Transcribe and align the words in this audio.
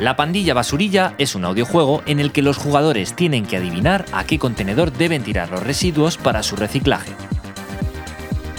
La 0.00 0.16
pandilla 0.16 0.54
basurilla 0.54 1.14
es 1.18 1.34
un 1.34 1.44
audiojuego 1.44 2.02
en 2.06 2.20
el 2.20 2.32
que 2.32 2.40
los 2.40 2.56
jugadores 2.56 3.12
tienen 3.12 3.44
que 3.44 3.58
adivinar 3.58 4.06
a 4.12 4.24
qué 4.24 4.38
contenedor 4.38 4.94
deben 4.94 5.22
tirar 5.22 5.50
los 5.50 5.62
residuos 5.62 6.16
para 6.16 6.42
su 6.42 6.56
reciclaje. 6.56 7.12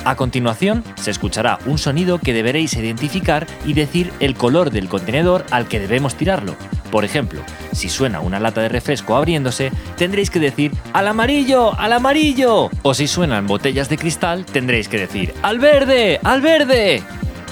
A 0.06 0.16
continuación, 0.16 0.84
se 0.94 1.10
escuchará 1.10 1.58
un 1.66 1.80
sonido 1.80 2.20
que 2.20 2.34
deberéis 2.34 2.76
identificar 2.76 3.48
y 3.66 3.74
decir 3.74 4.14
el 4.20 4.36
color 4.36 4.70
del 4.70 4.88
contenedor 4.88 5.44
al 5.50 5.68
que 5.68 5.80
debemos 5.80 6.14
tirarlo. 6.14 6.56
Por 6.92 7.06
ejemplo, 7.06 7.42
si 7.72 7.90
suena 7.90 8.20
una 8.20 8.40
lata 8.40 8.62
de 8.62 8.70
refresco 8.70 9.16
abriéndose, 9.16 9.72
tendréis 9.98 10.30
que 10.30 10.40
decir 10.40 10.72
¡Al 10.94 11.08
amarillo! 11.08 11.74
¡Al 11.80 11.94
amarillo! 11.94 12.70
O 12.84 12.94
si 12.94 13.08
suenan 13.08 13.48
botellas 13.48 13.90
de 13.90 13.98
cristal, 13.98 14.46
tendréis 14.46 14.88
que 14.88 15.00
decir 15.00 15.34
¡Al 15.42 15.58
verde! 15.58 16.20
¡Al 16.24 16.42
verde! 16.42 17.02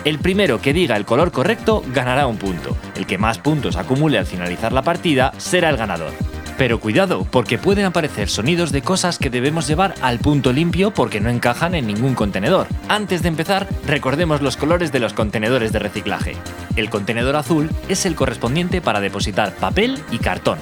El 0.06 0.20
primero 0.20 0.62
que 0.62 0.72
diga 0.72 0.96
el 0.96 1.06
color 1.06 1.32
correcto 1.32 1.84
ganará 1.94 2.26
un 2.26 2.38
punto. 2.38 2.78
El 2.96 3.06
que 3.06 3.18
más 3.18 3.38
puntos 3.38 3.76
acumule 3.76 4.18
al 4.18 4.26
finalizar 4.26 4.72
la 4.72 4.82
partida 4.82 5.34
será 5.38 5.70
el 5.70 5.78
ganador. 5.78 6.14
Pero 6.58 6.80
cuidado, 6.80 7.26
porque 7.30 7.58
pueden 7.58 7.86
aparecer 7.86 8.30
sonidos 8.30 8.72
de 8.72 8.82
cosas 8.82 9.18
que 9.18 9.30
debemos 9.30 9.68
llevar 9.68 9.96
al 10.02 10.20
punto 10.20 10.52
limpio 10.52 10.92
porque 10.92 11.22
no 11.22 11.30
encajan 11.30 11.76
en 11.76 11.88
ningún 11.88 12.16
contenedor. 12.16 12.68
Antes 12.88 13.22
de 13.22 13.30
empezar, 13.30 13.68
recordemos 13.86 14.42
los 14.42 14.58
colores 14.58 14.92
de 14.92 15.00
los 15.00 15.14
contenedores 15.14 15.72
de 15.72 15.80
reciclaje. 15.80 16.36
El 16.76 16.90
contenedor 16.90 17.36
azul 17.36 17.70
es 17.88 18.06
el 18.06 18.16
correspondiente 18.16 18.82
para 18.82 19.00
depositar 19.02 19.54
papel 19.56 20.00
y 20.12 20.18
cartón. 20.18 20.60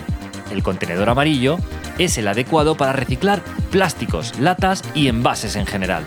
El 0.51 0.63
contenedor 0.63 1.09
amarillo 1.09 1.57
es 1.97 2.17
el 2.17 2.27
adecuado 2.27 2.75
para 2.77 2.93
reciclar 2.93 3.41
plásticos, 3.71 4.37
latas 4.39 4.83
y 4.93 5.07
envases 5.07 5.55
en 5.55 5.65
general. 5.65 6.05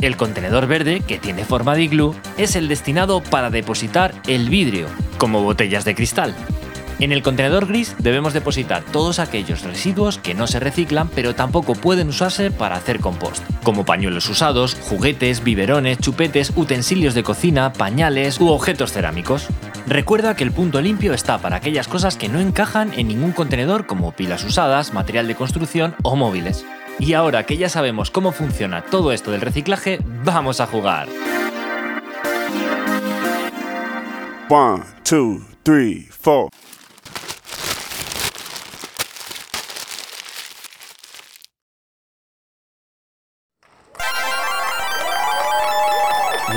El 0.00 0.16
contenedor 0.16 0.66
verde, 0.66 1.00
que 1.00 1.18
tiene 1.18 1.44
forma 1.44 1.74
de 1.74 1.82
iglú, 1.82 2.14
es 2.36 2.54
el 2.54 2.68
destinado 2.68 3.20
para 3.20 3.50
depositar 3.50 4.14
el 4.28 4.48
vidrio, 4.48 4.86
como 5.18 5.42
botellas 5.42 5.84
de 5.84 5.96
cristal. 5.96 6.34
En 7.00 7.12
el 7.12 7.22
contenedor 7.22 7.66
gris 7.66 7.94
debemos 7.98 8.32
depositar 8.32 8.82
todos 8.82 9.20
aquellos 9.20 9.62
residuos 9.62 10.18
que 10.18 10.34
no 10.34 10.48
se 10.48 10.58
reciclan 10.58 11.08
pero 11.08 11.34
tampoco 11.34 11.74
pueden 11.74 12.08
usarse 12.08 12.50
para 12.50 12.74
hacer 12.74 12.98
compost, 12.98 13.42
como 13.62 13.84
pañuelos 13.84 14.28
usados, 14.28 14.76
juguetes, 14.80 15.44
biberones, 15.44 15.98
chupetes, 15.98 16.52
utensilios 16.56 17.14
de 17.14 17.22
cocina, 17.22 17.72
pañales 17.72 18.40
u 18.40 18.48
objetos 18.48 18.92
cerámicos. 18.92 19.46
Recuerda 19.86 20.34
que 20.34 20.42
el 20.42 20.50
punto 20.50 20.80
limpio 20.80 21.14
está 21.14 21.38
para 21.38 21.56
aquellas 21.56 21.86
cosas 21.86 22.16
que 22.16 22.28
no 22.28 22.40
encajan 22.40 22.92
en 22.94 23.08
ningún 23.08 23.32
contenedor 23.32 23.86
como 23.86 24.12
pilas 24.12 24.44
usadas, 24.44 24.92
material 24.92 25.28
de 25.28 25.36
construcción 25.36 25.94
o 26.02 26.16
móviles. 26.16 26.64
Y 26.98 27.14
ahora 27.14 27.46
que 27.46 27.56
ya 27.56 27.68
sabemos 27.68 28.10
cómo 28.10 28.32
funciona 28.32 28.82
todo 28.82 29.12
esto 29.12 29.30
del 29.30 29.40
reciclaje, 29.40 30.00
vamos 30.24 30.60
a 30.60 30.66
jugar. 30.66 31.08
One, 34.50 34.82
two, 35.04 35.40
three, 35.62 36.08
four. 36.10 36.48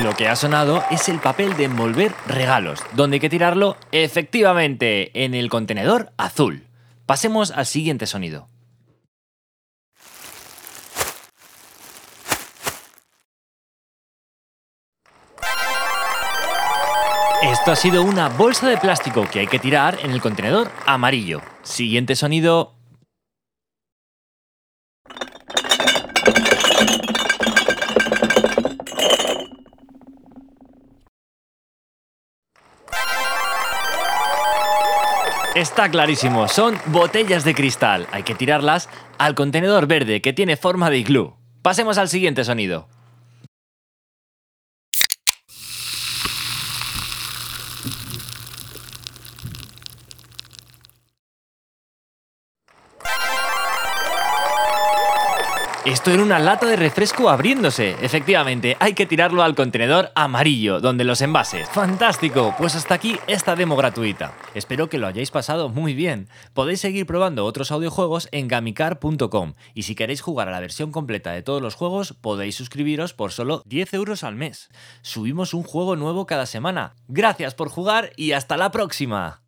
Lo 0.02 0.16
que 0.16 0.28
ha 0.28 0.36
sonado 0.36 0.84
es 0.90 1.10
el 1.10 1.20
papel 1.20 1.56
de 1.58 1.66
envolver 1.66 2.12
regalos, 2.26 2.82
donde 2.94 3.18
hay 3.18 3.20
que 3.20 3.30
tirarlo 3.30 3.78
efectivamente 3.92 5.24
en 5.24 5.36
el 5.36 5.50
contenedor 5.50 6.12
azul. 6.18 6.64
Pasemos 7.06 7.52
al 7.52 7.68
siguiente 7.68 8.08
sonido. 8.08 8.51
Esto 17.44 17.72
ha 17.72 17.76
sido 17.76 18.04
una 18.04 18.30
bolsa 18.30 18.70
de 18.70 18.78
plástico 18.78 19.28
que 19.32 19.40
hay 19.40 19.48
que 19.48 19.58
tirar 19.58 19.98
en 20.04 20.12
el 20.12 20.22
contenedor 20.22 20.70
amarillo. 20.86 21.42
Siguiente 21.64 22.16
sonido. 22.16 22.76
Está 35.56 35.90
clarísimo, 35.90 36.48
son 36.48 36.78
botellas 36.88 37.44
de 37.44 37.56
cristal. 37.56 38.08
Hay 38.12 38.22
que 38.22 38.36
tirarlas 38.36 38.88
al 39.18 39.34
contenedor 39.34 39.88
verde 39.88 40.22
que 40.22 40.32
tiene 40.32 40.58
forma 40.58 40.92
de 40.92 41.00
iglú. 41.00 41.36
Pasemos 41.64 41.98
al 41.98 42.08
siguiente 42.08 42.44
sonido. 42.44 42.88
Esto 55.84 56.12
era 56.12 56.22
una 56.22 56.38
lata 56.38 56.68
de 56.68 56.76
refresco 56.76 57.28
abriéndose. 57.28 57.96
Efectivamente, 58.04 58.78
hay 58.80 58.94
que 58.94 59.08
tirarlo 59.08 59.42
al 59.42 59.56
contenedor 59.56 60.12
amarillo, 60.14 60.80
donde 60.80 61.04
los 61.04 61.22
envases. 61.22 61.68
¡Fantástico! 61.70 62.54
Pues 62.60 62.76
hasta 62.76 62.94
aquí 62.94 63.18
esta 63.26 63.56
demo 63.56 63.76
gratuita. 63.76 64.36
Espero 64.54 64.90
que 64.90 65.00
lo 65.00 65.08
hayáis 65.08 65.32
pasado 65.32 65.70
muy 65.70 65.96
bien. 65.96 66.30
Podéis 66.54 66.82
seguir 66.82 67.08
probando 67.08 67.46
otros 67.46 67.72
audiojuegos 67.72 68.30
en 68.32 68.48
gamicar.com 68.48 69.54
y 69.74 69.82
si 69.82 69.96
queréis 69.96 70.22
jugar 70.22 70.50
a 70.50 70.52
la 70.52 70.60
versión 70.60 70.92
completa 70.92 71.32
de 71.32 71.42
todos 71.42 71.64
los 71.64 71.74
juegos, 71.74 72.14
podéis 72.14 72.54
suscribiros 72.54 73.16
por 73.16 73.32
solo 73.32 73.64
10 73.66 73.96
euros 73.96 74.24
al 74.24 74.36
mes. 74.36 74.70
Subimos 75.02 75.56
un 75.56 75.64
juego 75.64 75.96
nuevo 75.96 76.28
cada 76.28 76.46
semana. 76.46 76.94
Gracias 77.08 77.56
por 77.56 77.70
jugar 77.70 78.12
y 78.16 78.34
hasta 78.34 78.56
la 78.56 78.70
próxima. 78.70 79.42